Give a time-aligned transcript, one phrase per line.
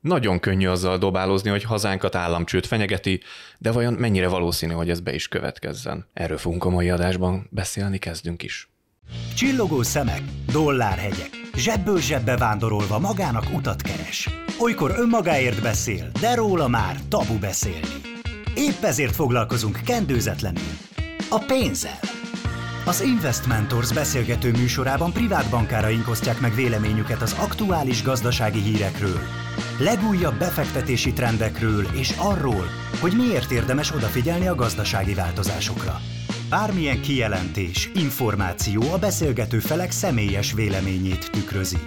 [0.00, 3.20] Nagyon könnyű azzal dobálozni, hogy hazánkat államcsőd fenyegeti,
[3.58, 6.06] de vajon mennyire valószínű, hogy ez be is következzen?
[6.12, 8.68] Erről fogunk a mai adásban beszélni, kezdünk is.
[9.36, 14.28] Csillogó szemek, dollárhegyek, zsebből zsebbe vándorolva magának utat keres.
[14.58, 18.00] Olykor önmagáért beszél, de róla már tabu beszélni.
[18.54, 20.76] Épp ezért foglalkozunk kendőzetlenül.
[21.30, 21.98] A pénzzel.
[22.86, 29.20] Az Investmentors beszélgető műsorában privát bankáraink osztják meg véleményüket az aktuális gazdasági hírekről,
[29.80, 32.66] legújabb befektetési trendekről és arról,
[33.00, 36.00] hogy miért érdemes odafigyelni a gazdasági változásokra.
[36.48, 41.78] Bármilyen kijelentés, információ a beszélgető felek személyes véleményét tükrözi,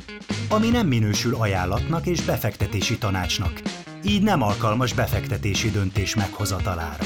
[0.49, 3.61] ami nem minősül ajánlatnak és befektetési tanácsnak,
[4.03, 7.03] így nem alkalmas befektetési döntés meghozatalára.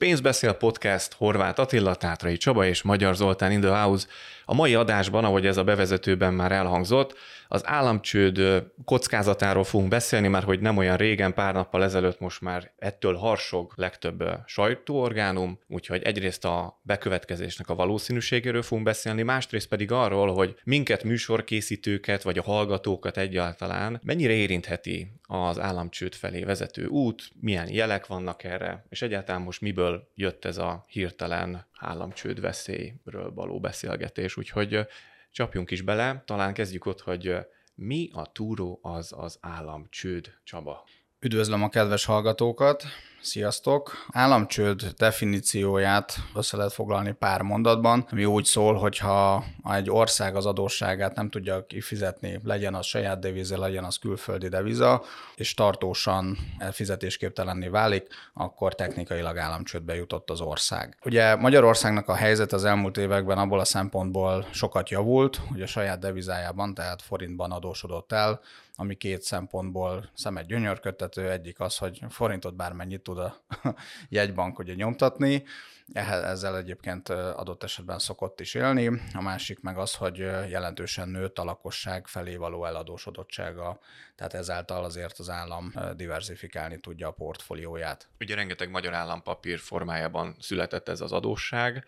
[0.00, 4.06] Pénzbeszél podcast Horváth Attila, Tátrai Csaba és Magyar Zoltán in the house.
[4.44, 7.16] A mai adásban, ahogy ez a bevezetőben már elhangzott,
[7.48, 12.72] az államcsőd kockázatáról fogunk beszélni, már hogy nem olyan régen, pár nappal ezelőtt most már
[12.78, 20.32] ettől harsog legtöbb sajtóorgánum, úgyhogy egyrészt a bekövetkezésnek a valószínűségéről fogunk beszélni, másrészt pedig arról,
[20.32, 27.72] hogy minket műsorkészítőket, vagy a hallgatókat egyáltalán mennyire érintheti az államcsőd felé vezető út, milyen
[27.72, 34.36] jelek vannak erre, és egyáltalán most miből jött ez a hirtelen államcsőd veszélyről való beszélgetés.
[34.36, 34.86] Úgyhogy
[35.30, 37.36] csapjunk is bele, talán kezdjük ott, hogy
[37.74, 40.84] mi a túró az az államcsőd, Csaba?
[41.20, 42.84] Üdvözlöm a kedves hallgatókat!
[43.22, 44.06] Sziasztok!
[44.12, 51.14] Államcsőd definícióját össze lehet foglalni pár mondatban, ami úgy szól, hogyha egy ország az adósságát
[51.14, 55.02] nem tudja kifizetni, legyen az saját deviza, legyen az külföldi deviza,
[55.34, 56.38] és tartósan
[56.72, 60.96] fizetésképtelenné válik, akkor technikailag államcsődbe jutott az ország.
[61.04, 65.98] Ugye Magyarországnak a helyzet az elmúlt években abból a szempontból sokat javult, hogy a saját
[65.98, 68.40] devizájában, tehát forintban adósodott el,
[68.76, 71.30] ami két szempontból szemet gyönyörködtető.
[71.30, 73.42] Egyik az, hogy forintot bármennyit tud a
[74.08, 75.44] jegybank ugye nyomtatni,
[75.92, 79.00] ezzel egyébként adott esetben szokott is élni.
[79.14, 80.16] A másik meg az, hogy
[80.48, 83.80] jelentősen nőtt a lakosság felé való eladósodottsága,
[84.16, 88.08] tehát ezáltal azért az állam diversifikálni tudja a portfólióját.
[88.20, 91.86] Ugye rengeteg magyar állampapír formájában született ez az adósság,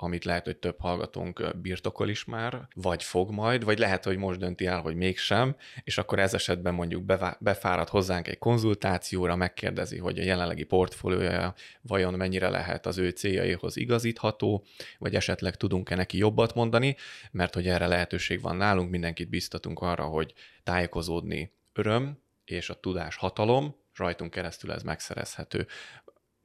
[0.00, 4.38] amit lehet, hogy több hallgatónk birtokol is már, vagy fog majd, vagy lehet, hogy most
[4.38, 10.18] dönti el, hogy mégsem, és akkor ez esetben mondjuk befárad hozzánk egy konzultációra, megkérdezi, hogy
[10.18, 14.64] a jelenlegi portfóliója vajon mennyire lehet az ő céljaihoz igazítható,
[14.98, 16.96] vagy esetleg tudunk-e neki jobbat mondani,
[17.30, 23.16] mert hogy erre lehetőség van nálunk, mindenkit biztatunk arra, hogy tájékozódni öröm, és a tudás
[23.16, 25.66] hatalom, rajtunk keresztül ez megszerezhető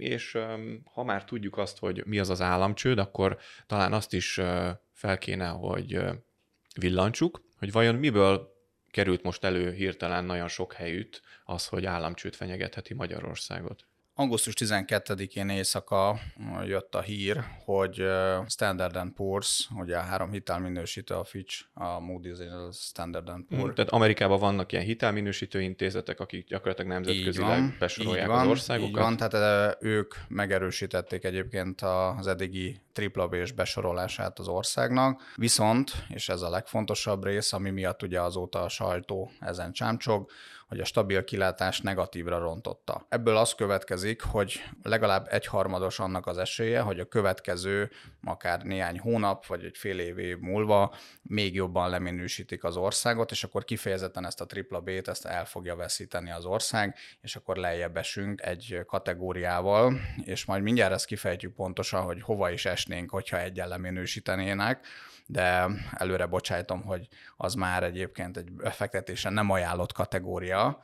[0.04, 0.38] és
[0.94, 4.34] ha már tudjuk azt, hogy mi az az államcsőd, akkor talán azt is
[4.92, 6.00] fel kéne, hogy
[6.80, 8.52] villancsuk, hogy vajon miből
[8.92, 13.88] került most elő hirtelen nagyon sok helyütt az, hogy államcsőd fenyegetheti Magyarországot.
[14.16, 16.20] Augusztus 12-én éjszaka
[16.66, 18.04] jött a hír, hogy
[18.48, 23.46] Standard Poor's, ugye a három hitelminősítő, a Fitch, a Moody's és a Standard Poor's.
[23.48, 28.90] Hmm, tehát Amerikában vannak ilyen hitelminősítő intézetek, akik gyakorlatilag nemzetközileg van, besorolják van, az országokat.
[28.90, 31.82] Így van, tehát ők megerősítették egyébként
[32.18, 38.04] az eddigi tripla B-s besorolását az országnak, viszont, és ez a legfontosabb rész, ami miatt
[38.04, 40.30] ugye azóta a sajtó ezen csámcsog,
[40.74, 43.06] hogy a stabil kilátás negatívra rontotta.
[43.10, 47.92] Ebből az következik, hogy legalább egyharmados annak az esélye, hogy a következő
[48.24, 53.64] akár néhány hónap vagy egy fél év, múlva még jobban leminősítik az országot, és akkor
[53.64, 58.42] kifejezetten ezt a tripla B-t ezt el fogja veszíteni az ország, és akkor lejjebb esünk
[58.42, 64.86] egy kategóriával, és majd mindjárt ezt kifejtjük pontosan, hogy hova is esnénk, hogyha egyen leminősítenének
[65.26, 67.08] de előre bocsájtom, hogy
[67.38, 70.84] az már egyébként egy befektetésen nem ajánlott kategória,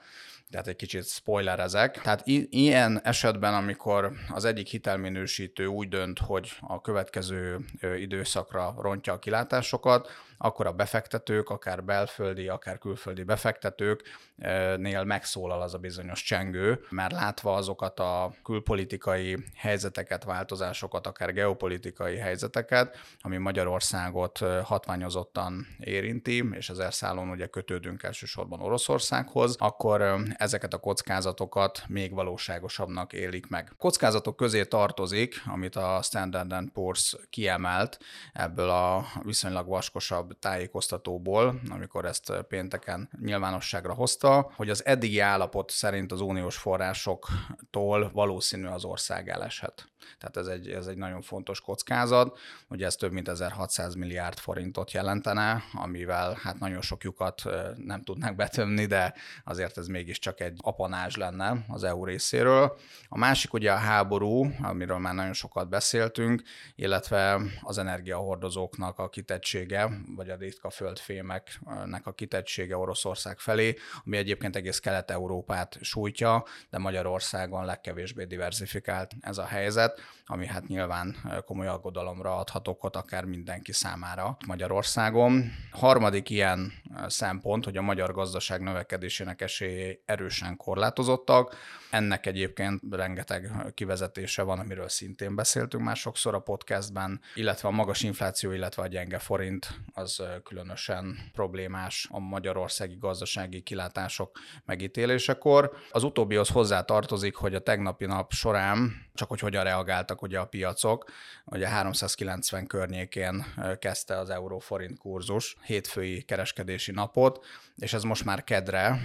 [0.50, 2.02] tehát egy kicsit spoilerezek.
[2.02, 7.60] Tehát i- ilyen esetben, amikor az egyik hitelminősítő úgy dönt, hogy a következő
[7.98, 10.10] időszakra rontja a kilátásokat,
[10.42, 17.54] akkor a befektetők, akár belföldi, akár külföldi befektetőknél megszólal az a bizonyos csengő, mert látva
[17.54, 27.30] azokat a külpolitikai helyzeteket, változásokat, akár geopolitikai helyzeteket, ami Magyarországot hatványozottan érinti, és ezer szálon
[27.30, 33.72] ugye kötődünk elsősorban Oroszországhoz, akkor ezeket a kockázatokat még valóságosabbnak élik meg.
[33.78, 38.00] Kockázatok közé tartozik, amit a Standard Poor's kiemelt
[38.34, 46.12] ebből a viszonylag vaskosabb tájékoztatóból, amikor ezt pénteken nyilvánosságra hozta, hogy az eddigi állapot szerint
[46.12, 49.90] az uniós forrásoktól valószínű az ország eleshet.
[50.20, 52.40] Tehát ez egy, ez egy nagyon fontos kockázat.
[52.70, 57.44] Ugye ez több mint 1600 milliárd forintot jelentene, amivel hát nagyon sok lyukat
[57.76, 59.14] nem tudnak betömni, de
[59.44, 62.78] azért ez mégiscsak egy apanázs lenne az EU részéről.
[63.10, 66.42] A másik ugye a háború, amiről már nagyon sokat beszéltünk,
[66.76, 73.76] illetve az energiahordozóknak a kitettsége, vagy a ritka földfémeknek a kitettsége Oroszország felé,
[74.06, 79.89] ami egyébként egész Kelet-Európát sújtja, de Magyarországon legkevésbé diversifikált ez a helyzet
[80.32, 81.16] ami hát nyilván
[81.46, 85.52] komoly aggodalomra adhat okot akár mindenki számára Magyarországon.
[85.72, 86.74] Harmadik ilyen
[87.08, 91.56] szempont, hogy a magyar gazdaság növekedésének esélyei erősen korlátozottak.
[91.92, 98.04] Ennek egyébként rengeteg kivezetése van, amiről szintén beszéltünk már sokszor a podcastben, illetve a magas
[98.04, 105.72] infláció, illetve a gyenge forint az különösen problémás a magyarországi gazdasági kilátások megítélésekor.
[105.92, 110.46] Az utóbbihoz hozzá tartozik, hogy a tegnapi nap során, csak hogy hogyan reagáltak ugye a
[110.46, 111.12] piacok,
[111.46, 113.46] ugye 390 környékén
[113.80, 117.46] kezdte az euró-forint kurzus hétfői kereskedési napot,
[117.76, 119.00] és ez most már kedre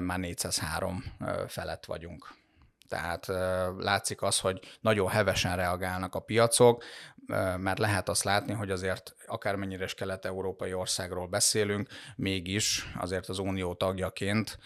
[0.00, 1.04] már 403
[1.48, 2.34] felett vagyunk.
[2.88, 3.26] Tehát
[3.78, 6.84] látszik az, hogy nagyon hevesen reagálnak a piacok,
[7.56, 13.74] mert lehet azt látni, hogy azért akármennyire is kelet-európai országról beszélünk, mégis azért az unió
[13.74, 14.58] tagjaként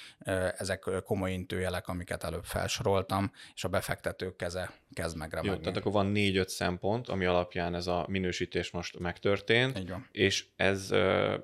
[0.57, 5.57] ezek komoly intőjelek, amiket előbb felsoroltam, és a befektetők keze kezd megremegni.
[5.57, 10.09] Jó, tehát akkor van négy-öt szempont, ami alapján ez a minősítés most megtörtént, Így van.
[10.13, 10.91] és ez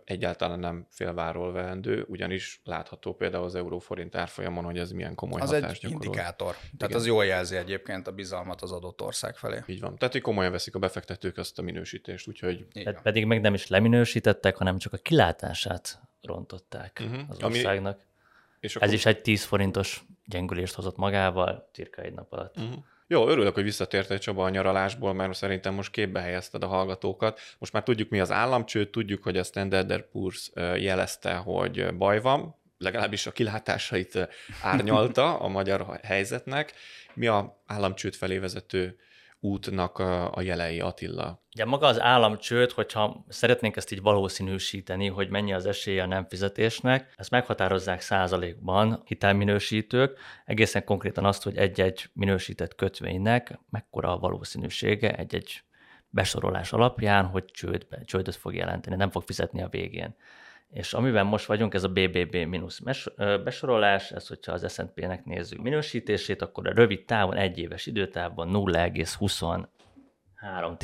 [0.05, 5.50] egyáltalán nem félváról veendő, ugyanis látható például az euróforint árfolyamon, hogy ez milyen komoly az
[5.50, 6.05] hatást egy gyakorol.
[6.05, 6.56] indikátor.
[6.78, 9.62] Tehát az jól jelzi egyébként a bizalmat az adott ország felé.
[9.66, 9.96] Így van.
[9.96, 13.00] Tehát, hogy komolyan veszik a befektetők azt a minősítést, úgyhogy Így van.
[13.11, 17.21] Pedig meg nem is leminősítettek, hanem csak a kilátását rontották Mhm.
[17.29, 18.01] az Ami- országnak.
[18.61, 22.57] és Ez is egy 10 forintos gyengülést hozott magával cirka egy nap alatt.
[22.57, 22.75] Uh-huh.
[23.07, 27.41] Jó, örülök, hogy visszatértél Csaba a nyaralásból, mert szerintem most képbe helyezted a hallgatókat.
[27.59, 32.55] Most már tudjuk, mi az államcsőd, tudjuk, hogy a Standard Poor's jelezte, hogy baj van,
[32.79, 34.29] legalábbis a kilátásait
[34.62, 36.73] árnyalta a magyar helyzetnek.
[37.15, 38.99] Mi a államcsőd felé vezető
[39.40, 39.98] útnak
[40.32, 41.42] a jelei, Attila?
[41.54, 46.26] Ugye maga az államcsőd, hogyha szeretnénk ezt így valószínűsíteni, hogy mennyi az esélye a nem
[46.28, 55.16] fizetésnek, ezt meghatározzák százalékban hitelminősítők, egészen konkrétan azt, hogy egy-egy minősített kötvénynek mekkora a valószínűsége
[55.16, 55.62] egy-egy
[56.08, 60.16] besorolás alapján, hogy csődbe, csődöt fog jelenteni, nem fog fizetni a végén.
[60.72, 62.81] És amiben most vagyunk, ez a BBB mínusz
[63.44, 69.64] besorolás, ez hogyha az S&P-nek nézzük minősítését, akkor a rövid távon, egy éves időtávon 0,20
[70.40, 70.76] 3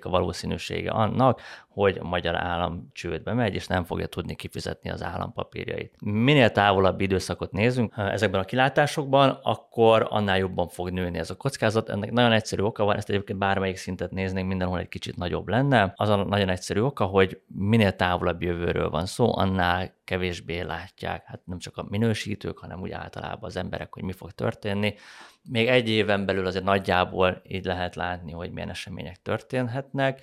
[0.00, 5.02] a valószínűsége annak, hogy a magyar állam csődbe megy, és nem fogja tudni kifizetni az
[5.02, 5.94] állampapírjait.
[6.00, 11.88] Minél távolabb időszakot nézünk ezekben a kilátásokban, akkor annál jobban fog nőni ez a kockázat.
[11.88, 15.92] Ennek nagyon egyszerű oka van, ezt egyébként bármelyik szintet néznénk, mindenhol egy kicsit nagyobb lenne.
[15.96, 21.40] Az a nagyon egyszerű oka, hogy minél távolabb jövőről van szó, annál kevésbé látják, hát
[21.44, 24.94] nem csak a minősítők, hanem úgy általában az emberek, hogy mi fog történni.
[25.42, 30.22] Még egy éven belül azért nagyjából így lehet látni, hogy milyen események történhetnek.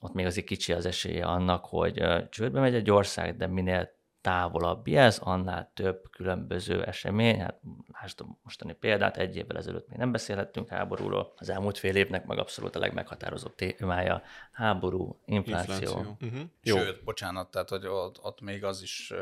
[0.00, 3.90] Ott még azért kicsi az esélye annak, hogy csődbe megy egy ország, de minél
[4.22, 7.40] távolabb ez, annál több különböző esemény.
[7.40, 7.60] Hát
[7.92, 11.32] lásd a mostani példát, egy évvel ezelőtt még nem beszélhettünk háborúról.
[11.36, 14.22] Az elmúlt fél évnek meg abszolút a legmeghatározóbb témája
[14.52, 15.74] háború, infláció.
[15.74, 16.16] infláció.
[16.20, 16.40] Uh-huh.
[16.62, 16.76] Jó.
[16.76, 19.12] Sőt, bocsánat, tehát hogy ott, ott még az is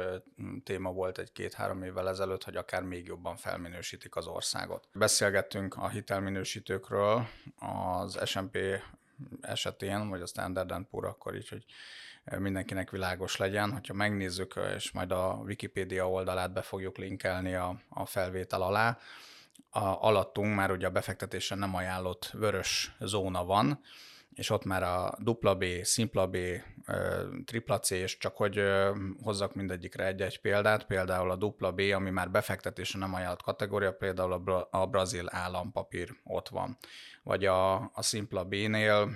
[0.65, 4.89] téma volt egy-két-három évvel ezelőtt, hogy akár még jobban felminősítik az országot.
[4.93, 7.27] Beszélgettünk a hitelminősítőkről
[7.59, 8.59] az S&P
[9.41, 11.65] esetén, vagy a Standard Poor akkor így, hogy
[12.25, 13.73] mindenkinek világos legyen.
[13.73, 18.99] Hogyha megnézzük, és majd a Wikipédia oldalát be fogjuk linkelni a, a felvétel alá,
[19.71, 23.81] a, alattunk már ugye a befektetésre nem ajánlott vörös zóna van,
[24.41, 26.37] és ott már a dupla B, szimpla B,
[27.45, 28.63] tripla C, és csak hogy
[29.23, 34.33] hozzak mindegyikre egy-egy példát, például a dupla B, ami már befektetésre nem ajánlott kategória, például
[34.33, 36.77] a, bra- a brazil állampapír ott van.
[37.23, 39.11] Vagy a, a szimpla B-nél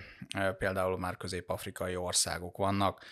[0.58, 3.04] például már közép-afrikai országok vannak,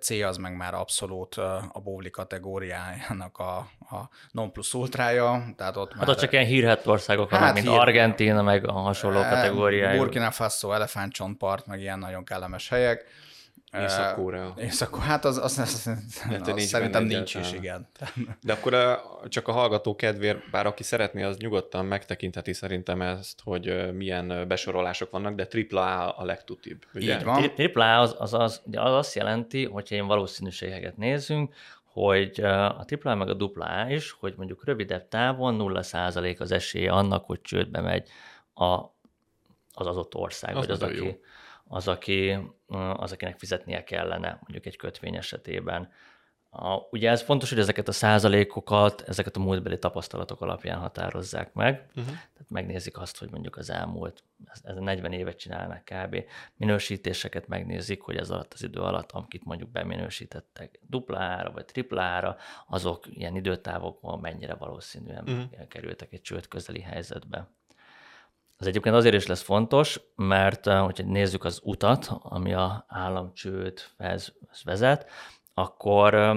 [0.00, 1.34] C az meg már abszolút
[1.72, 6.16] a bóvli kategóriájának a, a non plus ultrája, tehát ott Hát már...
[6.16, 9.98] csak ilyen hírhet országok vannak, Hát mint hír- Argentína, meg a hasonló kategóriájú.
[9.98, 10.70] Burkina Faso,
[11.46, 13.04] elefántcsontpart, meg ilyen nagyon kellemes helyek.
[13.82, 14.54] Észak-Korea.
[14.58, 17.88] Észak, hát az, az, az, Hát, az nincs szerintem nincs is, igen.
[18.42, 23.40] De akkor a, csak a hallgató kedvéért, bár aki szeretné, az nyugodtan megtekintheti szerintem ezt,
[23.44, 26.84] hogy ö, milyen besorolások vannak, de AAA a legtutibb.
[26.94, 27.16] Ugye?
[27.16, 27.54] Így van.
[27.54, 31.54] Tripla az, az, az, az azt jelenti, hogyha ilyen valószínűségeket nézzünk,
[31.92, 36.92] hogy a tripla meg a dupla A is, hogy mondjuk rövidebb távon 0% az esélye
[36.92, 38.08] annak, hogy csődbe megy
[38.54, 38.95] a,
[39.78, 41.20] az adott ország, Az vagy az aki, jó.
[41.68, 42.38] az, aki,
[42.96, 45.90] az, akinek fizetnie kellene mondjuk egy kötvény esetében.
[46.50, 51.86] A, ugye ez fontos, hogy ezeket a százalékokat, ezeket a múltbeli tapasztalatok alapján határozzák meg.
[51.88, 52.04] Uh-huh.
[52.04, 56.16] Tehát megnézik azt, hogy mondjuk az elmúlt, ez, ez 40 évet csinálnak kb.
[56.56, 63.06] Minősítéseket megnézik, hogy ez alatt az idő alatt, akit mondjuk beminősítettek duplára vagy triplára, azok
[63.06, 65.68] ilyen időtávokban mennyire valószínűen uh-huh.
[65.68, 67.48] kerültek egy csőd közeli helyzetbe.
[68.56, 74.32] Ez egyébként azért is lesz fontos, mert eh, hogyha nézzük az utat, ami a államcsődhez
[74.64, 75.10] vezet,
[75.54, 76.36] akkor eh,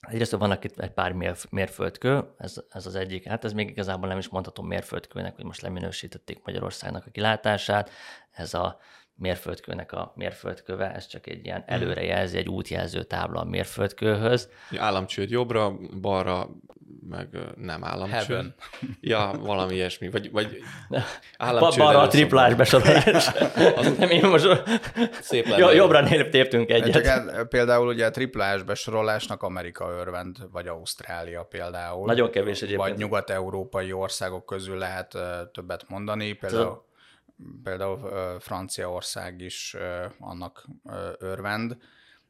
[0.00, 3.28] egyrészt vannak itt egy pár mérf- mérföldkő, ez, ez az egyik.
[3.28, 7.90] Hát ez még igazából nem is mondhatom mérföldkőnek, hogy most leminősítették Magyarországnak a kilátását.
[8.30, 8.78] Ez a
[9.20, 14.48] mérföldkőnek a mérföldköve, ez csak egy ilyen előrejelzi, egy útjelző tábla a mérföldkőhöz.
[14.78, 16.48] Államcsőd jobbra, balra,
[17.08, 18.26] meg nem államcsőd.
[18.26, 18.54] Heaven.
[19.00, 20.10] Ja, valami ilyesmi.
[20.10, 20.48] Vagy, vagy
[20.88, 21.02] Ba-
[21.38, 23.30] államcsőd Balra a triplás besorolás.
[23.98, 24.62] nem, én most
[25.20, 27.06] Szép jo- jobbra téptünk Csak egyet.
[27.06, 32.06] el, például ugye a triplás besorolásnak Amerika örvend, vagy Ausztrália például.
[32.06, 32.88] Nagyon kevés egyébként.
[32.88, 35.16] Vagy nyugat-európai országok közül lehet
[35.52, 36.88] többet mondani, például,
[37.62, 39.76] például Franciaország is
[40.18, 40.66] annak
[41.18, 41.76] örvend.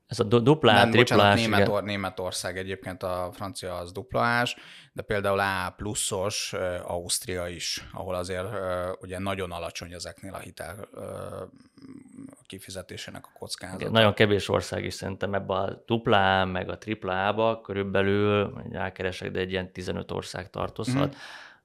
[0.06, 1.50] Ez a du- duplá, Nem, bocsánat, triplás, igen.
[1.50, 4.56] Németor, Németország egyébként a francia az duplás,
[4.92, 6.52] de például A pluszos
[6.82, 8.46] Ausztria is, ahol azért
[9.00, 10.88] ugye nagyon alacsony ezeknél a hitel
[12.46, 13.80] kifizetésének a kockázata.
[13.80, 19.30] Igen, nagyon kevés ország is szerintem ebbe a duplá, meg a triplába körülbelül, hogy rákeresek,
[19.30, 21.08] de egy ilyen 15 ország tartozhat.
[21.08, 21.16] Mhm.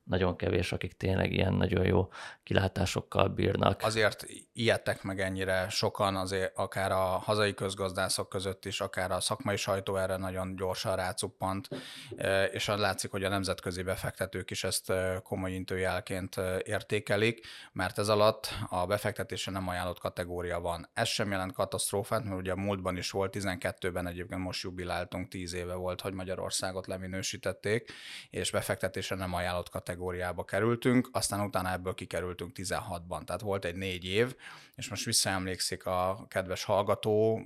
[0.05, 2.07] Nagyon kevés, akik tényleg ilyen nagyon jó
[2.43, 3.81] kilátásokkal bírnak.
[3.83, 9.55] Azért ijedtek meg ennyire sokan, azért akár a hazai közgazdászok között is, akár a szakmai
[9.55, 11.67] sajtó erre nagyon gyorsan rácuppant,
[12.15, 17.45] e, és az látszik, hogy a nemzetközi befektetők is ezt e, komoly intőjelként e, értékelik,
[17.71, 20.89] mert ez alatt a befektetése nem ajánlott kategória van.
[20.93, 25.53] Ez sem jelent katasztrófát, mert ugye a múltban is volt, 12-ben egyébként most jubiláltunk, 10
[25.53, 27.91] éve volt, hogy Magyarországot leminősítették,
[28.29, 34.05] és befektetése nem ajánlott kategóriába kerültünk, aztán utána ebből kikerültünk 16-ban, tehát volt egy négy
[34.05, 34.35] év,
[34.75, 37.41] és most visszaemlékszik a kedves hallgató,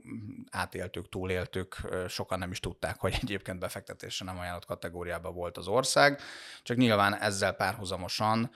[0.52, 1.76] átéltük, túléltük,
[2.08, 6.20] sokan nem is tudták, hogy egyébként befektetésre nem ajánlott kategóriában volt az ország,
[6.64, 8.52] csak nyilván ezzel párhuzamosan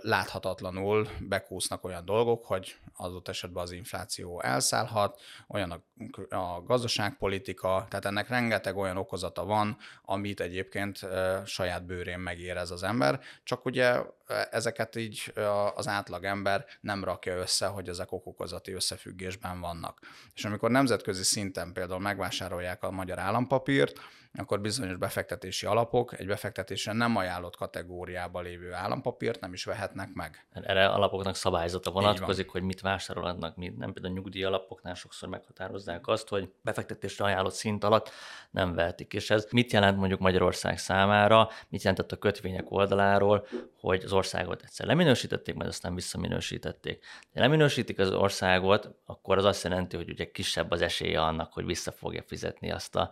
[0.00, 8.04] láthatatlanul bekúsznak olyan dolgok, hogy adott esetben az infláció elszállhat, olyan a, a gazdaságpolitika, tehát
[8.04, 11.00] ennek rengeteg olyan okozata van, amit egyébként
[11.44, 13.11] saját bőrén megérez az ember,
[13.42, 15.42] csak ugye ö, ezeket így ö,
[15.74, 20.00] az átlag ember nem rakja össze, hogy ezek okokozati összefüggésben vannak.
[20.34, 24.00] És amikor nemzetközi szinten például megvásárolják a magyar állampapírt,
[24.34, 30.46] akkor bizonyos befektetési alapok egy befektetésre nem ajánlott kategóriába lévő állampapírt nem is vehetnek meg.
[30.52, 32.02] Erre alapoknak szabályzata van.
[32.02, 33.92] vonatkozik, hogy mit vásárolhatnak, mit nem.
[33.92, 38.10] Például a nyugdíj alapoknál sokszor meghatározzák azt, hogy befektetésre ajánlott szint alatt
[38.50, 39.12] nem vehetik.
[39.12, 43.46] És ez mit jelent mondjuk Magyarország számára, mit jelentett a kötvények oldaláról,
[43.80, 47.04] hogy az országot egyszer leminősítették, majd aztán visszaminősítették.
[47.34, 51.64] Ha leminősítik az országot, akkor az azt jelenti, hogy ugye kisebb az esélye annak, hogy
[51.64, 53.10] vissza fogja fizetni azt a,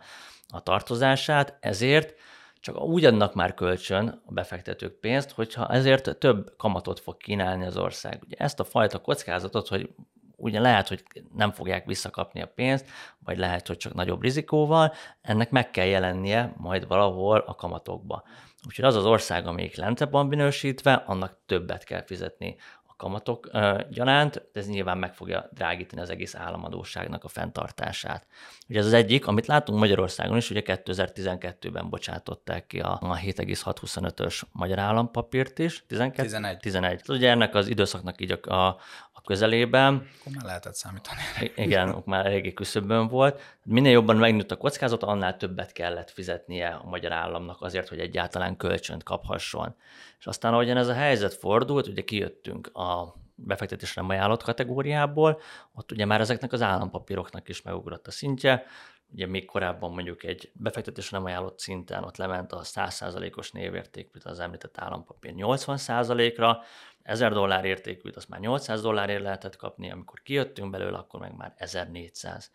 [0.51, 2.13] a tartozását, ezért
[2.59, 7.77] csak úgy adnak már kölcsön a befektetők pénzt, hogyha ezért több kamatot fog kínálni az
[7.77, 8.21] ország.
[8.25, 9.89] Ugye ezt a fajta kockázatot, hogy
[10.35, 11.03] ugye lehet, hogy
[11.35, 12.85] nem fogják visszakapni a pénzt,
[13.23, 18.23] vagy lehet, hogy csak nagyobb rizikóval, ennek meg kell jelennie majd valahol a kamatokba.
[18.67, 22.55] Úgyhogy az az ország, amelyik lentebb van minősítve, annak többet kell fizetni
[23.01, 23.49] kamatok
[23.89, 28.25] gyanánt, de ez nyilván meg fogja drágítani az egész államadóságnak a fenntartását.
[28.69, 34.41] Ugye ez az egyik, amit látunk Magyarországon is, ugye 2012-ben bocsátották ki a, a 7,625-ös
[34.51, 35.83] magyar állampapírt is.
[35.87, 36.23] 12?
[36.27, 36.57] 11.
[36.57, 37.01] 11.
[37.07, 38.77] Ugye ennek az időszaknak így a, a,
[39.11, 41.19] a közelében, Akkor már lehetett számítani.
[41.55, 43.41] Igen, ott már eléggé küszöbön volt.
[43.63, 48.57] Minél jobban megnőtt a kockázat, annál többet kellett fizetnie a magyar államnak azért, hogy egyáltalán
[48.57, 49.75] kölcsönt kaphasson.
[50.21, 55.41] És aztán, ahogyan ez a helyzet fordult, ugye kijöttünk a befektetésre nem ajánlott kategóriából,
[55.73, 58.65] ott ugye már ezeknek az állampapíroknak is megugrott a szintje,
[59.11, 64.25] ugye még korábban mondjuk egy befektetés nem ajánlott szinten ott lement a 100%-os névérték, mint
[64.25, 66.63] az említett állampapír 80%-ra,
[67.03, 71.53] 1000 dollár értékűt, azt már 800 dollárért lehetett kapni, amikor kijöttünk belőle, akkor meg már
[71.55, 72.51] 1400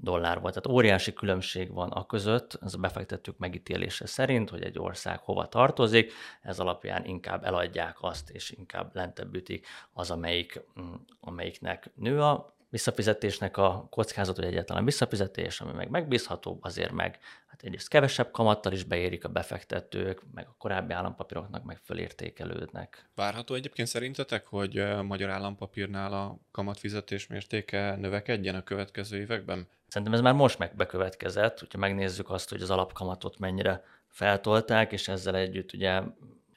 [0.00, 0.54] dollár volt.
[0.54, 5.46] Tehát óriási különbség van a között, ez a befektetők megítélése szerint, hogy egy ország hova
[5.46, 6.12] tartozik,
[6.42, 12.56] ez alapján inkább eladják azt, és inkább lentebb ütik az, amelyik, mm, amelyiknek nő a
[12.70, 18.72] visszafizetésnek a kockázat, hogy egyáltalán visszafizetés, ami meg megbízható, azért meg hát egyrészt kevesebb kamattal
[18.72, 23.08] is beérik a befektetők, meg a korábbi állampapíroknak meg fölértékelődnek.
[23.14, 29.68] Várható egyébként szerintetek, hogy a magyar állampapírnál a kamatfizetés mértéke növekedjen a következő években?
[29.88, 35.36] Szerintem ez már most megbekövetkezett, hogyha megnézzük azt, hogy az alapkamatot mennyire feltolták, és ezzel
[35.36, 36.02] együtt ugye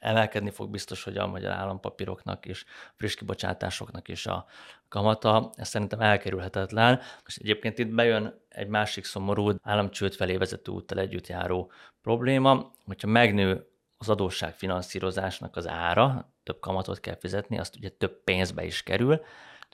[0.02, 4.46] emelkedni fog biztos, hogy a magyar állampapíroknak és friss kibocsátásoknak is a
[4.88, 5.50] kamata.
[5.54, 7.00] Ez szerintem elkerülhetetlen.
[7.26, 13.08] És egyébként itt bejön egy másik szomorú államcsőd felé vezető úttal együtt járó probléma, hogyha
[13.08, 13.66] megnő
[13.96, 19.20] az adósság finanszírozásnak az ára, több kamatot kell fizetni, azt ugye több pénzbe is kerül,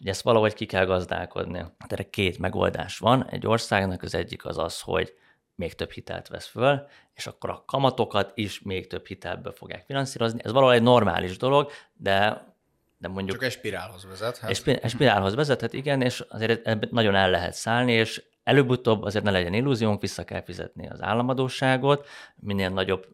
[0.01, 1.65] ugye ezt valahogy ki kell gazdálkodni.
[1.87, 3.29] Erre két megoldás van.
[3.29, 5.15] Egy országnak az egyik az az, hogy
[5.59, 10.41] még több hitelt vesz föl, és akkor a kamatokat is még több hitelből fogják finanszírozni.
[10.45, 12.47] Ez valahogy egy normális dolog, de
[13.01, 13.37] de mondjuk...
[13.37, 14.51] Csak egy spirálhoz vezethet.
[14.51, 19.31] Egy, egy spirálhoz vezethet, igen, és azért nagyon el lehet szállni, és Előbb-utóbb azért ne
[19.31, 23.07] legyen illúziónk, vissza kell fizetni az államadóságot, minél nagyobb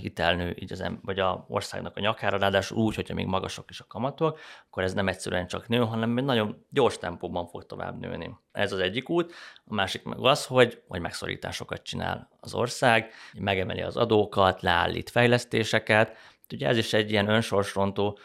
[0.00, 3.84] hitelnő így az, vagy a országnak a nyakára, ráadásul úgy, hogyha még magasok is a
[3.88, 8.36] kamatok, akkor ez nem egyszerűen csak nő, hanem nagyon gyors tempóban fog tovább nőni.
[8.52, 9.32] Ez az egyik út.
[9.64, 16.16] A másik meg az, hogy, hogy megszorításokat csinál az ország, megemeli az adókat, leállít fejlesztéseket.
[16.52, 18.18] Ugye ez is egy ilyen önsorsrontó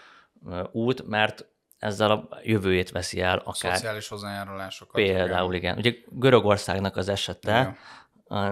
[0.72, 1.48] út, mert
[1.86, 3.76] ezzel a jövőjét veszi el akár.
[3.76, 4.96] Szociális hozzájárulásokat.
[4.96, 5.78] Például igen.
[5.78, 5.78] igen.
[5.78, 7.78] Ugye Görögországnak az esete,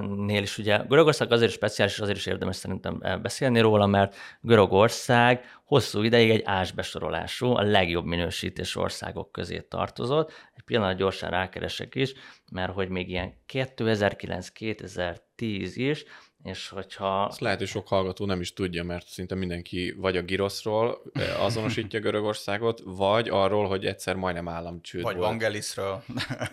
[0.01, 4.15] nél is ugye Görögország azért is speciális, és azért is érdemes szerintem beszélni róla, mert
[4.41, 10.31] Görögország hosszú ideig egy ásbesorolású, a legjobb minősítés országok közé tartozott.
[10.55, 12.13] Egy pillanat gyorsan rákeresek is,
[12.51, 16.03] mert hogy még ilyen 2009-2010 is
[16.43, 17.27] és hogyha...
[17.29, 21.01] Ezt lehet, hogy sok hallgató nem is tudja, mert szinte mindenki vagy a Giroszról
[21.39, 25.27] azonosítja Görögországot, vagy arról, hogy egyszer majdnem államcsőd Vagy volt.
[25.27, 26.03] Vangelisről.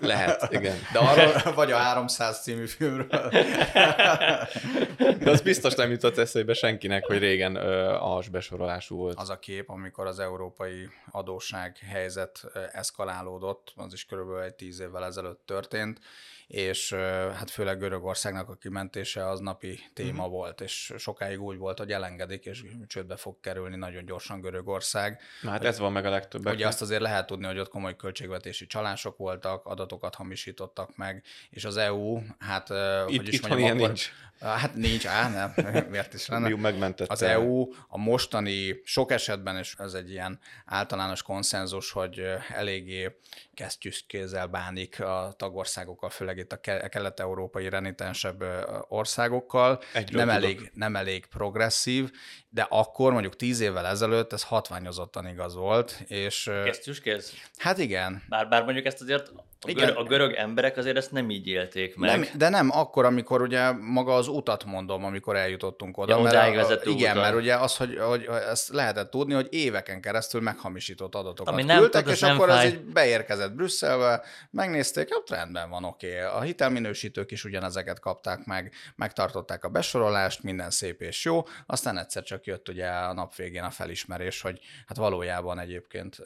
[0.01, 0.77] Lehet, igen.
[0.93, 3.07] De arról, vagy a 300 című filmről.
[5.19, 9.19] De az biztos nem jutott eszébe senkinek, hogy régen a besorolású volt.
[9.19, 15.05] Az a kép, amikor az európai adóság helyzet eszkalálódott, az is körülbelül egy tíz évvel
[15.05, 16.01] ezelőtt történt,
[16.47, 16.93] és
[17.35, 20.31] hát főleg Görögországnak a kimentése az napi téma uh-huh.
[20.31, 25.21] volt, és sokáig úgy volt, hogy elengedik, és csődbe fog kerülni nagyon gyorsan Görögország.
[25.43, 26.47] Na hát ez van meg a legtöbb.
[26.47, 31.65] Ugye azt azért lehet tudni, hogy ott komoly költségvetési csalások voltak, adatokat hamisítottak meg, és
[31.65, 32.69] az EU, hát
[33.09, 34.11] Itt, hogy is mondjam, akkor, nincs.
[34.41, 35.55] Hát nincs, á, nem,
[35.91, 36.57] miért is lenne.
[36.57, 37.13] Megmentette.
[37.13, 43.17] Az EU a mostani, sok esetben, és ez egy ilyen általános konszenzus, hogy eléggé
[43.55, 48.45] kesztyűs kézzel bánik a tagországokkal, főleg itt a kelet-európai renitensebb
[48.89, 49.70] országokkal.
[49.93, 52.11] Egyről nem elég, nem elég progresszív,
[52.49, 56.03] de akkor mondjuk tíz évvel ezelőtt ez hatványozottan igaz volt.
[56.07, 57.35] És, Kesztyűs kéz?
[57.57, 58.23] Hát igen.
[58.29, 59.33] Bár, bár mondjuk ezt azért
[59.69, 62.11] a, görög, a görög emberek azért ezt nem így élték meg.
[62.11, 66.17] Nem, de nem akkor, amikor ugye maga az utat mondom, amikor eljutottunk oda.
[66.17, 67.23] Ja, mert a, a, igen, utat.
[67.23, 71.79] mert ugye az, hogy, hogy ezt lehetett tudni, hogy éveken keresztül meghamisított adatokat Ami nem
[71.79, 72.67] küldtek, tud, és akkor fáj.
[72.67, 76.23] ez így beérkezett Brüsszelbe, megnézték, hogy rendben van, oké.
[76.23, 76.39] Okay.
[76.39, 82.23] A hitelminősítők is ugyanezeket kapták meg, megtartották a besorolást, minden szép és jó, aztán egyszer
[82.23, 86.17] csak jött ugye a nap végén a felismerés, hogy hát valójában egyébként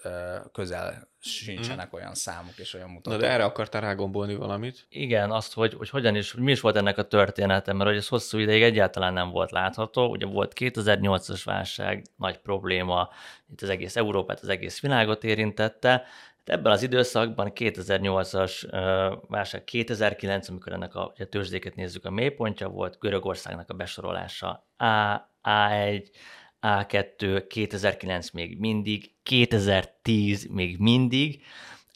[0.52, 1.96] közel sincsenek mm.
[1.96, 3.23] olyan számok és olyan mutatók.
[3.26, 4.86] Erre akartál rágombolni valamit?
[4.88, 7.98] Igen, azt, hogy, hogy hogyan is, hogy mi is volt ennek a története, mert hogy
[7.98, 10.10] ez hosszú ideig egyáltalán nem volt látható.
[10.10, 13.08] Ugye volt 2008-as válság, nagy probléma,
[13.52, 16.04] itt az egész Európát, az egész világot érintette,
[16.44, 18.66] Ebben az időszakban 2008-as
[19.28, 25.30] válság, 2009, amikor ennek a, a tőzsdéket nézzük, a mélypontja volt, Görögországnak a besorolása A,
[25.42, 26.06] A1,
[26.60, 31.42] A2, 2009 még mindig, 2010 még mindig,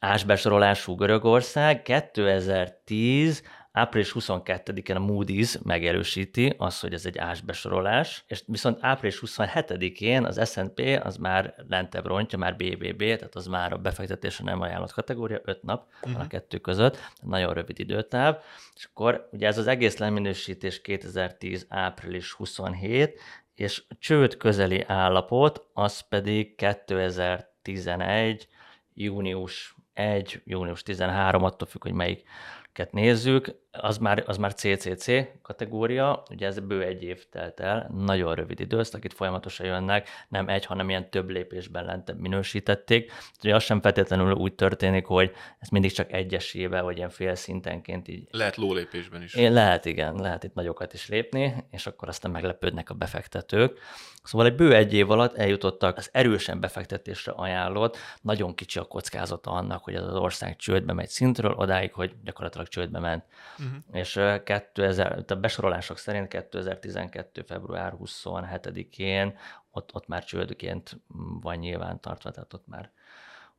[0.00, 8.78] ásbesorolású Görögország, 2010 április 22-én a Moody's megerősíti azt, hogy ez egy ásbesorolás, és viszont
[8.80, 14.42] április 27-én az S&P az már lentebb rontja, már BBB, tehát az már a befektetése
[14.44, 16.12] nem ajánlott kategória, 5 nap uh-huh.
[16.12, 16.28] van a mhm.
[16.28, 18.38] kettő között, nagyon rövid időtáv,
[18.74, 23.20] és akkor ugye ez az egész leminősítés 2010 április 27,
[23.54, 28.48] és csőd közeli állapot, az pedig 2011
[28.94, 35.06] június 1, június 13, attól függ, hogy melyiket nézzük, az már, az már CCC
[35.42, 40.08] kategória, ugye ez bő egy év telt el, nagyon rövid idő, azt, akit folyamatosan jönnek,
[40.28, 43.12] nem egy, hanem ilyen több lépésben lentebb minősítették.
[43.42, 48.08] Ugye az sem feltétlenül úgy történik, hogy ez mindig csak egyesével, vagy ilyen fél szintenként
[48.08, 48.28] így.
[48.30, 49.34] Lehet lólépésben is.
[49.34, 53.78] Én lehet, igen, lehet itt nagyokat is lépni, és akkor aztán meglepődnek a befektetők.
[54.22, 59.50] Szóval egy bő egy év alatt eljutottak az erősen befektetésre ajánlott, nagyon kicsi a kockázata
[59.50, 63.24] annak, hogy az ország csődbe megy szintről, odáig, hogy gyakorlatilag csődbe ment.
[63.58, 64.00] Uh-huh.
[64.00, 67.42] És 2000, a besorolások szerint 2012.
[67.42, 69.38] február 27-én
[69.70, 71.00] ott, ott már csődként
[71.40, 72.92] van nyilván tartva, tehát ott már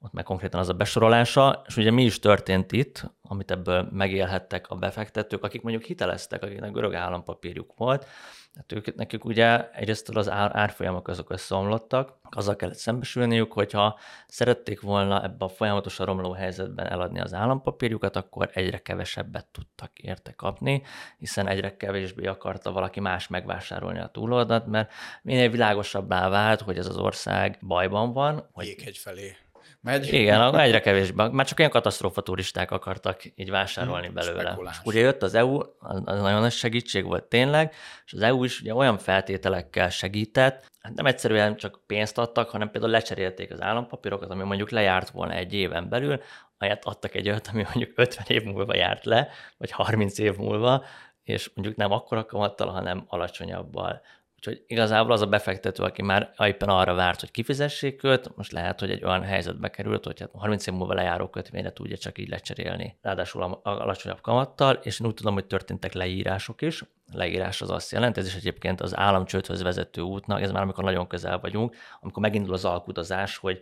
[0.02, 4.70] ott meg konkrétan az a besorolása, és ugye mi is történt itt, amit ebből megélhettek
[4.70, 8.08] a befektetők, akik mondjuk hiteleztek, akiknek görög állampapírjuk volt,
[8.56, 14.82] hát ők, nekik ugye egyrészt az ár, árfolyamok azok összeomlottak, azzal kellett szembesülniük, hogyha szerették
[14.82, 20.84] volna ebbe a folyamatosan romló helyzetben eladni az állampapírjukat, akkor egyre kevesebbet tudtak érte kapni,
[21.18, 26.88] hiszen egyre kevésbé akarta valaki más megvásárolni a túloldat, mert minél világosabbá vált, hogy ez
[26.88, 28.50] az ország bajban van.
[28.52, 29.36] Hogy Jéghegy felé
[29.82, 30.14] megy.
[30.14, 31.24] Igen, egyre kevésbé.
[31.32, 34.58] Már csak olyan katasztrófa turisták akartak így vásárolni hmm, belőle.
[34.72, 37.74] És ugye jött az EU, az nagyon nagy segítség volt tényleg,
[38.06, 42.72] és az EU is ugye olyan feltételekkel segített, hát nem egyszerűen csak pénzt adtak, hanem
[42.72, 46.22] például lecserélték az állampapírokat, ami mondjuk lejárt volna egy éven belül,
[46.58, 50.84] ahelyett adtak egy olyat, ami mondjuk 50 év múlva járt le, vagy 30 év múlva,
[51.24, 54.02] és mondjuk nem akkora kamattal, hanem alacsonyabbal.
[54.40, 58.80] Úgyhogy igazából az a befektető, aki már éppen arra várt, hogy kifizessék őt, most lehet,
[58.80, 62.30] hogy egy olyan helyzetbe került, hogy hát 30 év múlva lejáró kötvényre tudja csak így
[62.30, 62.98] lecserélni.
[63.02, 66.84] Ráadásul alacsonyabb kamattal, és én úgy tudom, hogy történtek leírások is.
[67.14, 71.08] Leírás az azt jelenti, ez is egyébként az államcsődhöz vezető útnak, ez már amikor nagyon
[71.08, 73.58] közel vagyunk, amikor megindul az alkudozás, hogy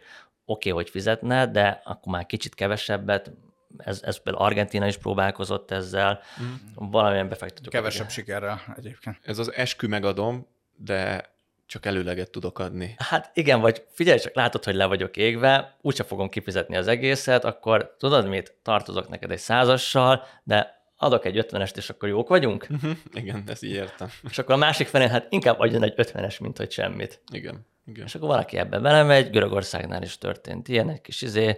[0.45, 3.31] oké, okay, hogy fizetne, de akkor már kicsit kevesebbet,
[3.77, 6.53] ez, ez például Argentina is próbálkozott ezzel, mm.
[6.75, 7.69] valamilyen befektető.
[7.69, 8.13] Kevesebb ugye.
[8.13, 9.19] sikerrel egyébként.
[9.23, 11.35] Ez az eskü megadom, de
[11.65, 12.95] csak előleget tudok adni.
[12.97, 17.45] Hát igen, vagy figyelj csak, látod, hogy le vagyok égve, úgyse fogom kifizetni az egészet,
[17.45, 22.67] akkor tudod mit, tartozok neked egy százassal, de adok egy ötvenest, és akkor jók vagyunk?
[23.13, 24.09] Igen, ezt így értem.
[24.29, 27.21] És akkor a másik felén, hát inkább adjon egy ötvenes, mint hogy semmit.
[27.31, 27.65] Igen.
[27.87, 28.05] Igen.
[28.05, 31.57] És akkor valaki ebbe belemegy, Görögországnál is történt ilyen, egy kis izé,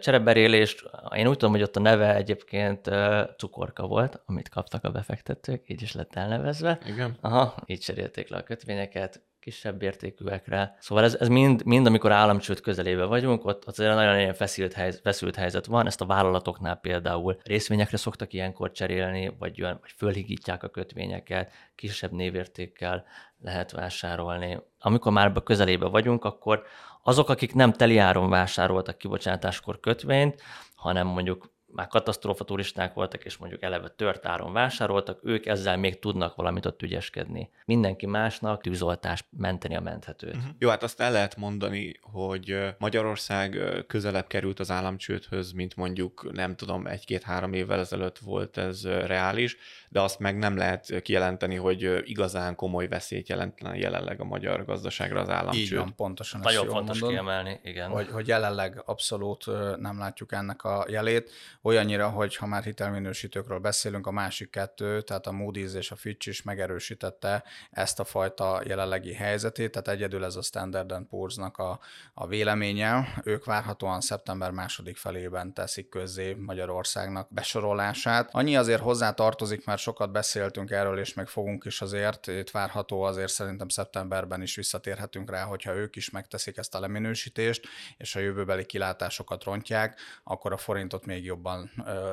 [0.00, 0.90] csereberélést.
[1.14, 2.90] Én úgy tudom, hogy ott a neve egyébként
[3.36, 6.78] cukorka volt, amit kaptak a befektetők, így is lett elnevezve.
[6.86, 7.16] Igen.
[7.20, 10.76] Aha, így cserélték le a kötvényeket, kisebb értékűekre.
[10.80, 14.72] Szóval ez, ez mind, mind, amikor államcsőd közelébe vagyunk, ott, ott azért nagyon ilyen feszült,
[14.72, 15.86] helyzet, feszült helyzet van.
[15.86, 23.04] Ezt a vállalatoknál például részvényekre szoktak ilyenkor cserélni, vagy, vagy fölhigítják a kötvényeket, kisebb névértékkel
[23.42, 24.58] lehet vásárolni.
[24.78, 26.62] Amikor már közelébe vagyunk, akkor
[27.02, 30.42] azok, akik nem teliáron vásároltak kibocsátáskor kötvényt,
[30.74, 35.98] hanem mondjuk már katasztrófa turisták voltak, és mondjuk eleve tört áron vásároltak, ők ezzel még
[35.98, 37.50] tudnak valamit ott ügyeskedni.
[37.64, 40.34] Mindenki másnak tűzoltást menteni a menthetőt.
[40.34, 40.50] Uh-huh.
[40.58, 46.56] Jó, hát azt el lehet mondani, hogy Magyarország közelebb került az államcsődhöz, mint mondjuk, nem
[46.56, 49.56] tudom, egy-két-három évvel ezelőtt volt ez reális,
[49.88, 55.20] de azt meg nem lehet kijelenteni, hogy igazán komoly veszélyt jelentene jelenleg a magyar gazdaságra
[55.20, 55.62] az államcsőd.
[55.62, 56.40] Így van, pontosan.
[56.40, 57.90] Nagyon fontos mondod, kiemelni, igen.
[57.90, 61.30] Hogy, hogy jelenleg abszolút nem látjuk ennek a jelét.
[61.62, 66.28] Olyannyira, hogy ha már hitelminősítőkről beszélünk, a másik kettő, tehát a Moody's és a Fitch
[66.28, 71.80] is megerősítette ezt a fajta jelenlegi helyzetét, tehát egyedül ez a Standard Poor's-nak a,
[72.14, 73.20] a véleménye.
[73.24, 78.28] Ők várhatóan szeptember második felében teszik közzé Magyarországnak besorolását.
[78.32, 83.02] Annyi azért hozzá tartozik, mert sokat beszéltünk erről, és meg fogunk is azért, itt várható
[83.02, 88.20] azért szerintem szeptemberben is visszatérhetünk rá, hogyha ők is megteszik ezt a leminősítést, és a
[88.20, 91.48] jövőbeli kilátásokat rontják, akkor a forintot még jobban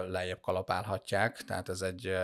[0.10, 2.18] lejjebb kalapálhatják, tehát ez egy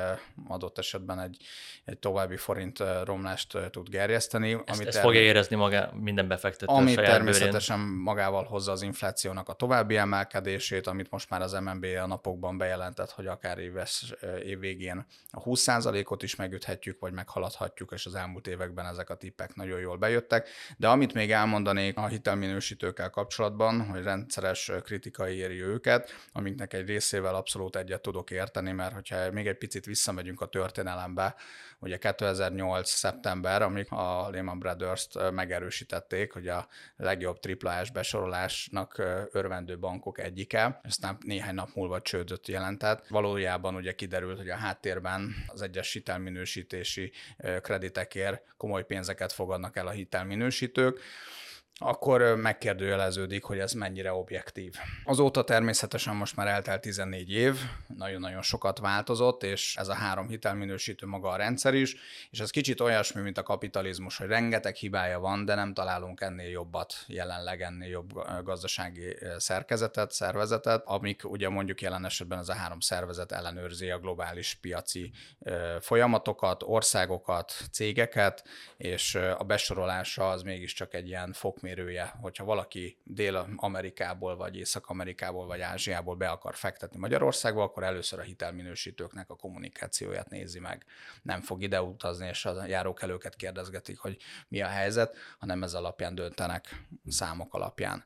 [0.47, 1.37] adott esetben egy,
[1.85, 4.51] egy további forint romlást tud gerjeszteni.
[4.53, 7.93] Ezt, amit ezt fogja érezni maga minden befektető Ami természetesen bőrén.
[7.93, 13.11] magával hozza az inflációnak a további emelkedését, amit most már az MNB a napokban bejelentett,
[13.11, 18.85] hogy akár éves, év végén a 20%-ot is megüthetjük, vagy meghaladhatjuk, és az elmúlt években
[18.85, 20.49] ezek a tippek nagyon jól bejöttek.
[20.77, 27.35] De amit még elmondanék a hitelminősítőkkel kapcsolatban, hogy rendszeres kritika éri őket, amiknek egy részével
[27.35, 31.35] abszolút egyet tudok érteni, mert hogyha még egy picit visszamegyünk a történelembe,
[31.79, 32.89] ugye 2008.
[32.89, 38.97] szeptember, amik a Lehman Brothers-t megerősítették, hogy a legjobb triplás besorolásnak
[39.31, 43.07] örvendő bankok egyike, aztán néhány nap múlva csődöt jelentett.
[43.07, 47.11] Valójában ugye kiderült, hogy a háttérben az egyes hitelminősítési
[47.61, 50.99] kreditekért komoly pénzeket fogadnak el a hitelminősítők,
[51.79, 54.75] akkor megkérdőjeleződik, hogy ez mennyire objektív.
[55.03, 57.55] Azóta természetesen most már eltelt 14 év,
[57.97, 61.95] nagyon-nagyon sokat változott, és ez a három hitelminősítő maga a rendszer is,
[62.29, 66.49] és ez kicsit olyasmi, mint a kapitalizmus, hogy rengeteg hibája van, de nem találunk ennél
[66.49, 72.79] jobbat, jelenleg ennél jobb gazdasági szerkezetet, szervezetet, amik ugye mondjuk jelen esetben ez a három
[72.79, 75.11] szervezet ellenőrzi a globális piaci
[75.79, 78.43] folyamatokat, országokat, cégeket,
[78.77, 85.61] és a besorolása az mégiscsak egy ilyen fokmérő mérője, hogyha valaki Dél-Amerikából, vagy Észak-Amerikából, vagy
[85.61, 90.85] Ázsiából be akar fektetni Magyarországba, akkor először a hitelminősítőknek a kommunikációját nézi meg.
[91.21, 96.15] Nem fog ide utazni, és a járókelőket kérdezgetik, hogy mi a helyzet, hanem ez alapján
[96.15, 98.05] döntenek számok alapján.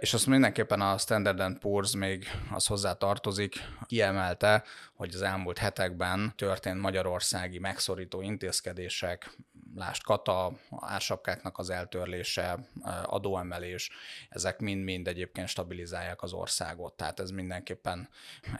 [0.00, 6.32] És azt mindenképpen a Standard Poor's még az hozzá tartozik, kiemelte, hogy az elmúlt hetekben
[6.36, 9.30] történt magyarországi megszorító intézkedések,
[9.74, 12.68] lást kata, ársapkáknak az eltörlése,
[13.04, 13.90] adóemelés,
[14.28, 16.96] ezek mind-mind egyébként stabilizálják az országot.
[16.96, 18.08] Tehát ez mindenképpen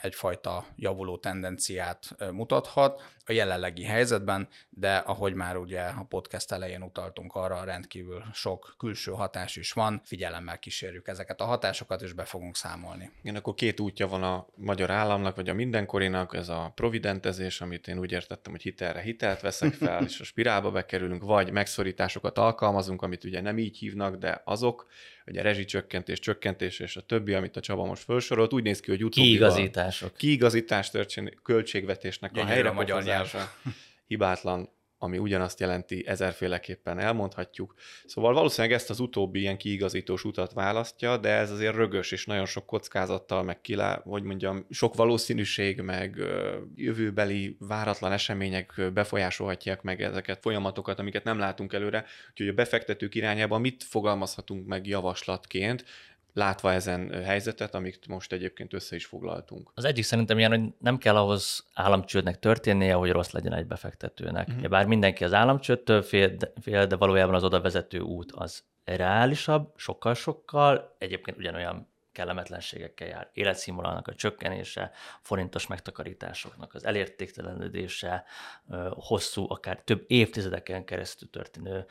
[0.02, 7.34] egyfajta javuló tendenciát mutathat a jelenlegi helyzetben, de ahogy már ugye a podcast elején utaltunk
[7.34, 12.56] arra, rendkívül sok külső hatás is van, figyelemmel kísérjük ezeket a hatásokat, és be fogunk
[12.56, 13.10] számolni.
[13.22, 17.88] Igen, akkor két útja van a magyar államnak, vagy a mindenkorinak, ez a providentezés, amit
[17.88, 20.70] én úgy értettem, hogy hitelre hitelt veszek fel, és a spirálba
[21.02, 24.86] bekerülünk, vagy megszorításokat alkalmazunk, amit ugye nem így hívnak, de azok,
[25.26, 29.04] ugye rezsicsökkentés, csökkentés és a többi, amit a Csaba most felsorolt, úgy néz ki, hogy
[29.04, 30.16] utóbbi Kiigazítások.
[30.16, 33.26] Kiigazítás történik, költségvetésnek Gyönyörű a helyre a magyar
[34.06, 34.68] hibátlan
[35.02, 37.74] ami ugyanazt jelenti, ezerféleképpen elmondhatjuk.
[38.06, 42.46] Szóval valószínűleg ezt az utóbbi ilyen kiigazítós utat választja, de ez azért rögös és nagyon
[42.46, 46.16] sok kockázattal, meg kilá, hogy mondjam, sok valószínűség, meg
[46.74, 52.04] jövőbeli váratlan események befolyásolhatják meg ezeket folyamatokat, amiket nem látunk előre.
[52.30, 55.84] Úgyhogy a befektetők irányában mit fogalmazhatunk meg javaslatként,
[56.32, 59.70] látva ezen helyzetet, amit most egyébként össze is foglaltunk.
[59.74, 64.48] Az egyik szerintem ilyen, hogy nem kell ahhoz államcsődnek történnie, hogy rossz legyen egy befektetőnek.
[64.48, 64.68] Uh-huh.
[64.68, 70.96] Bár mindenki az államcsődtől fél, fél, de valójában az oda vezető út az reálisabb, sokkal-sokkal,
[70.98, 73.30] egyébként ugyanolyan kellemetlenségekkel jár.
[73.32, 78.24] Életszínvonalának a csökkenése, forintos megtakarításoknak az elértéktelenedése,
[78.90, 81.86] hosszú, akár több évtizedeken keresztül történő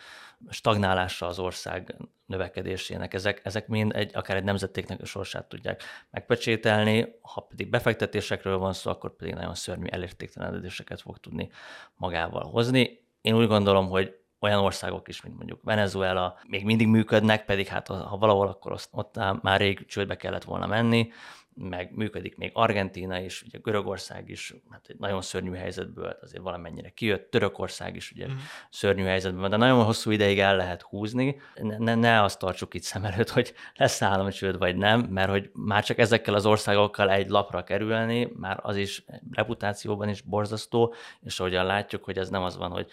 [0.50, 3.14] stagnálása az ország növekedésének.
[3.14, 8.74] Ezek, ezek mind egy, akár egy nemzetéknek a sorsát tudják megpecsételni, ha pedig befektetésekről van
[8.74, 11.50] szó, akkor pedig nagyon szörnyű elértéktelenedéseket fog tudni
[11.96, 13.00] magával hozni.
[13.22, 17.88] Én úgy gondolom, hogy olyan országok is, mint mondjuk Venezuela, még mindig működnek, pedig hát
[17.88, 21.12] ha valahol, akkor ott, ott már rég csődbe kellett volna menni,
[21.54, 26.89] meg működik még Argentína is, ugye Görögország is, hát egy nagyon szörnyű helyzetből azért valamennyire
[26.89, 28.36] kijött, Törökország is ugye mm.
[28.69, 31.41] szörnyű helyzetben de nagyon hosszú ideig el lehet húzni.
[31.62, 35.84] Ne, ne azt tartsuk itt szem előtt, hogy lesz államcsőd vagy nem, mert hogy már
[35.84, 41.65] csak ezekkel az országokkal egy lapra kerülni, már az is reputációban is borzasztó, és ahogyan
[41.65, 42.91] látjuk, hogy ez nem az van, hogy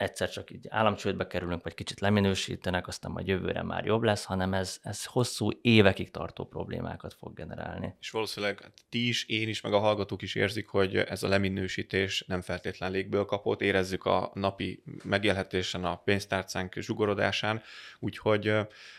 [0.00, 4.54] egyszer csak így államcsődbe kerülünk, vagy kicsit leminősítenek, aztán majd jövőre már jobb lesz, hanem
[4.54, 7.94] ez, ez hosszú évekig tartó problémákat fog generálni.
[8.00, 11.28] És valószínűleg hát ti is, én is, meg a hallgatók is érzik, hogy ez a
[11.28, 17.62] leminősítés nem feltétlen légből kapott, érezzük a napi megélhetésen, a pénztárcánk zsugorodásán,
[17.98, 18.48] úgyhogy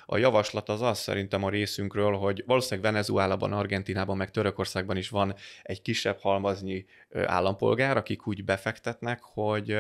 [0.06, 5.36] a javaslat az az szerintem a részünkről, hogy valószínűleg Venezuelában, Argentinában, meg Törökországban is van
[5.64, 6.86] egy kisebb halmaznyi
[7.26, 9.78] állampolgár, akik úgy befektetnek, hogy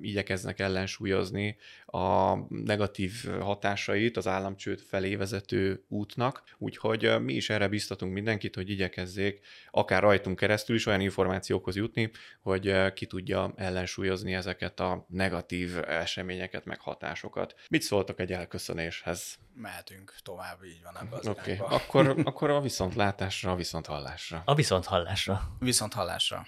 [0.00, 8.12] igyekeznek ellensúlyozni a negatív hatásait az államcsőd felé vezető útnak, úgyhogy mi is erre biztatunk
[8.12, 12.10] mindenkit, hogy igyekezzék akár rajtunk keresztül is olyan információkhoz jutni,
[12.40, 17.54] hogy ki tudja ellensúlyozni ezeket a negatív eseményeket, meg hatásokat.
[17.68, 19.38] Mit szóltak egy elköszönéshez?
[19.54, 21.56] Mehetünk tovább, így van ebben az okay.
[21.58, 24.42] akkor, akkor a viszontlátásra, a viszonthallásra.
[24.44, 25.56] A viszonthallásra.
[25.58, 26.46] Viszonthallásra.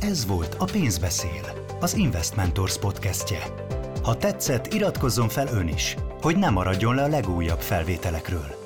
[0.00, 3.38] Ez volt a Pénzbeszél, az Investmentors podcastje.
[4.02, 8.65] Ha tetszett, iratkozzon fel ön is, hogy ne maradjon le a legújabb felvételekről.